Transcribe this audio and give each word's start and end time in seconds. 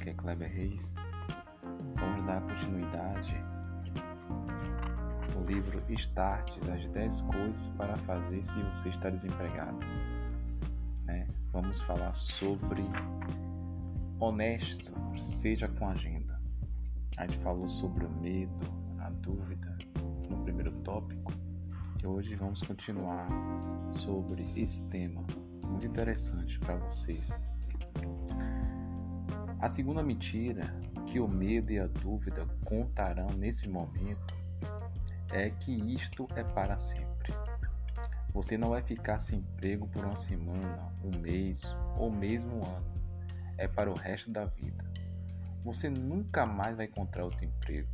Kleber 0.00 0.50
Reis. 0.50 0.96
Vamos 1.96 2.26
dar 2.26 2.40
continuidade 2.40 3.34
no 5.34 5.44
livro 5.44 5.82
Start, 5.90 6.50
as 6.72 6.86
10 6.88 7.20
coisas 7.22 7.68
para 7.76 7.96
fazer 7.98 8.42
se 8.42 8.62
você 8.62 8.88
está 8.88 9.10
desempregado. 9.10 9.78
Né? 11.04 11.28
Vamos 11.52 11.80
falar 11.82 12.14
sobre 12.14 12.82
honesto, 14.18 14.90
seja 15.18 15.68
com 15.68 15.88
agenda. 15.88 16.40
A 17.18 17.26
gente 17.26 17.38
falou 17.38 17.68
sobre 17.68 18.06
o 18.06 18.10
medo, 18.10 18.66
a 19.00 19.10
dúvida 19.10 19.76
no 20.30 20.42
primeiro 20.44 20.72
tópico 20.82 21.32
e 22.02 22.06
hoje 22.06 22.34
vamos 22.36 22.62
continuar 22.62 23.28
sobre 23.90 24.42
esse 24.56 24.82
tema 24.84 25.22
muito 25.62 25.86
interessante 25.86 26.58
para 26.60 26.76
vocês. 26.76 27.38
A 29.60 29.68
segunda 29.68 30.02
mentira 30.02 30.64
que 31.06 31.20
o 31.20 31.28
medo 31.28 31.70
e 31.70 31.78
a 31.78 31.86
dúvida 31.86 32.46
contarão 32.64 33.28
nesse 33.36 33.68
momento 33.68 34.34
é 35.30 35.50
que 35.50 35.70
isto 35.92 36.26
é 36.34 36.42
para 36.42 36.78
sempre. 36.78 37.34
Você 38.32 38.56
não 38.56 38.70
vai 38.70 38.80
ficar 38.80 39.18
sem 39.18 39.40
emprego 39.40 39.86
por 39.88 40.02
uma 40.02 40.16
semana, 40.16 40.90
um 41.04 41.14
mês 41.18 41.60
ou 41.98 42.10
mesmo 42.10 42.56
um 42.56 42.64
ano. 42.64 42.86
É 43.58 43.68
para 43.68 43.90
o 43.90 43.94
resto 43.94 44.30
da 44.30 44.46
vida. 44.46 44.82
Você 45.62 45.90
nunca 45.90 46.46
mais 46.46 46.74
vai 46.74 46.86
encontrar 46.86 47.24
outro 47.24 47.44
emprego. 47.44 47.88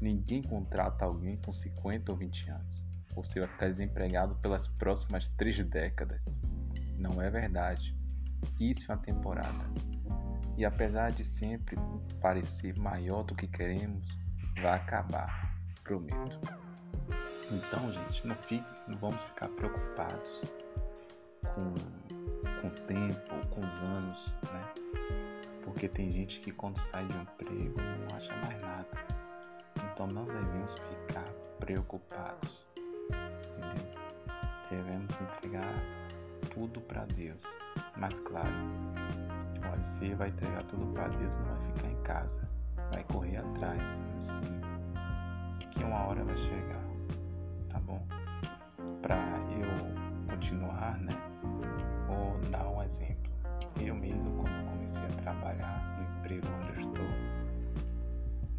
Ninguém 0.00 0.42
contrata 0.42 1.04
alguém 1.04 1.36
com 1.36 1.52
50 1.52 2.10
ou 2.10 2.18
20 2.18 2.50
anos. 2.50 2.82
Você 3.14 3.38
vai 3.38 3.48
ficar 3.48 3.68
desempregado 3.68 4.34
pelas 4.42 4.66
próximas 4.66 5.28
três 5.36 5.64
décadas. 5.64 6.40
Não 6.98 7.22
é 7.22 7.30
verdade. 7.30 7.96
Isso 8.58 8.90
é 8.90 8.94
uma 8.94 9.00
temporada. 9.00 9.93
E 10.56 10.64
apesar 10.64 11.10
de 11.10 11.24
sempre 11.24 11.76
parecer 12.20 12.78
maior 12.78 13.22
do 13.24 13.34
que 13.34 13.46
queremos, 13.46 14.06
vai 14.62 14.74
acabar, 14.74 15.52
prometo. 15.82 16.38
Então, 17.50 17.92
gente, 17.92 18.26
não, 18.26 18.34
fique, 18.36 18.64
não 18.88 18.96
vamos 18.98 19.20
ficar 19.24 19.48
preocupados 19.48 20.42
com, 21.54 21.74
com 22.60 22.68
o 22.68 22.70
tempo, 22.86 23.46
com 23.48 23.60
os 23.60 23.80
anos, 23.80 24.34
né? 24.52 24.74
Porque 25.64 25.88
tem 25.88 26.12
gente 26.12 26.38
que 26.40 26.52
quando 26.52 26.78
sai 26.90 27.04
de 27.06 27.16
um 27.16 27.22
emprego 27.22 27.80
não 27.80 28.16
acha 28.16 28.34
mais 28.36 28.62
nada. 28.62 28.86
Então 29.92 30.06
não 30.06 30.24
devemos 30.24 30.72
ficar 30.72 31.24
preocupados. 31.58 32.64
Entendeu? 33.08 34.04
Devemos 34.70 35.20
entregar 35.20 35.74
tudo 36.52 36.80
para 36.80 37.04
Deus. 37.06 37.42
Mas 37.96 38.18
claro, 38.20 38.50
você 39.72 40.14
vai 40.14 40.28
entregar 40.28 40.62
tudo 40.64 40.86
para 40.92 41.08
Deus, 41.08 41.36
não 41.36 41.44
vai 41.46 41.60
ficar 41.72 41.88
em 41.88 42.02
casa. 42.02 42.48
Vai 42.90 43.04
correr 43.04 43.36
atrás, 43.38 43.82
sim. 44.20 44.60
Que 45.70 45.82
uma 45.82 46.06
hora 46.06 46.24
vai 46.24 46.36
chegar, 46.36 46.84
tá 47.68 47.80
bom? 47.80 48.06
Para 49.02 49.16
eu 49.50 50.30
continuar, 50.30 50.98
né? 50.98 51.12
Vou 52.06 52.38
dar 52.50 52.68
um 52.68 52.82
exemplo. 52.82 53.32
Eu 53.80 53.94
mesmo, 53.94 54.30
quando 54.36 54.70
comecei 54.70 55.02
a 55.04 55.22
trabalhar 55.22 55.96
no 55.98 56.18
emprego 56.18 56.46
onde 56.60 56.80
eu 56.80 56.88
estou, 56.88 57.08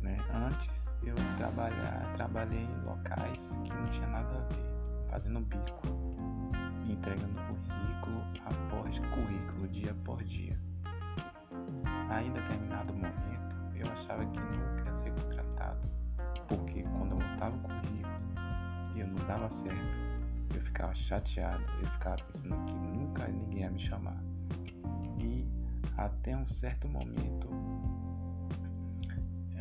né? 0.02 0.18
Antes 0.34 0.94
eu 1.04 1.16
trabalhar, 1.38 2.14
trabalhei 2.16 2.64
em 2.64 2.82
locais 2.84 3.50
que 3.64 3.74
não 3.74 3.86
tinha 3.86 4.08
nada 4.08 4.30
a 4.30 4.54
ver, 4.54 5.10
fazendo 5.10 5.40
bico, 5.42 5.82
entregando 6.88 7.40
currículo 7.46 8.22
após 8.46 8.85
Ainda 12.16 12.40
determinado 12.40 12.94
momento, 12.94 13.76
eu 13.76 13.92
achava 13.92 14.26
que 14.26 14.40
nunca 14.40 14.84
ia 14.86 14.94
ser 14.94 15.12
contratado, 15.12 15.80
porque 16.48 16.82
quando 16.84 17.12
eu 17.12 17.18
botava 17.18 17.58
o 17.58 17.60
currículo 17.60 18.96
e 18.96 19.02
eu 19.02 19.08
não 19.08 19.28
dava 19.28 19.50
certo, 19.50 20.56
eu 20.56 20.62
ficava 20.62 20.96
chateado, 20.96 21.62
eu 21.82 21.88
ficava 21.88 22.16
pensando 22.24 22.56
que 22.68 22.74
nunca 22.74 23.28
ninguém 23.28 23.60
ia 23.60 23.70
me 23.70 23.80
chamar. 23.80 24.18
E 25.20 25.46
até 25.98 26.38
um 26.38 26.48
certo 26.48 26.88
momento, 26.88 27.50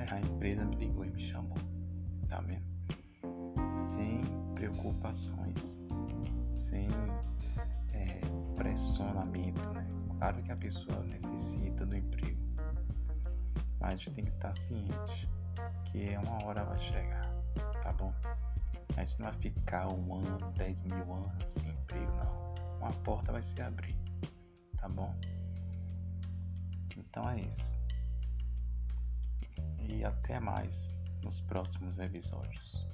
a 0.09 0.21
empresa 0.21 0.65
me 0.65 0.77
ligou 0.77 1.05
e 1.05 1.11
me 1.11 1.29
chamou, 1.33 1.59
tá 2.29 2.41
vendo? 2.41 2.63
Sem 3.97 4.23
preocupações, 4.55 5.81
sem 6.53 6.87
é, 7.93 8.21
pressionamento, 8.55 9.61
né? 9.71 9.85
Claro 10.19 10.41
que 10.41 10.53
a 10.53 10.57
pessoa 10.57 11.03
necessita 11.03 11.85
do 11.85 11.97
emprego, 11.97 12.44
a 13.84 13.97
gente 13.97 14.11
tem 14.12 14.25
que 14.25 14.31
estar 14.31 14.56
ciente 14.56 15.28
que 15.87 16.17
uma 16.17 16.45
hora 16.45 16.65
vai 16.65 16.78
chegar, 16.78 17.27
tá 17.83 17.93
bom? 17.93 18.12
A 18.97 19.05
gente 19.05 19.19
não 19.21 19.31
vai 19.31 19.41
ficar 19.41 19.93
um 19.93 20.15
ano, 20.17 20.53
dez 20.53 20.83
mil 20.83 21.15
anos 21.15 21.50
sem 21.50 21.69
emprego, 21.69 22.12
não. 22.17 22.55
Uma 22.78 22.93
porta 23.03 23.33
vai 23.33 23.43
se 23.43 23.61
abrir, 23.62 23.97
tá 24.77 24.89
bom? 24.89 25.15
Então 26.97 27.28
é 27.31 27.41
isso. 27.41 27.75
E 29.93 30.05
até 30.05 30.41
mais 30.41 30.93
nos 31.23 31.41
próximos 31.41 31.99
episódios. 31.99 32.87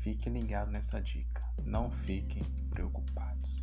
Fiquem 0.00 0.32
ligados 0.32 0.72
nessa 0.72 1.00
dica. 1.00 1.42
Não 1.64 1.90
fiquem 1.90 2.42
preocupados. 2.70 3.61